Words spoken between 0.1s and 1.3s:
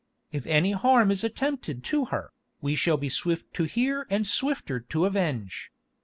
If any harm is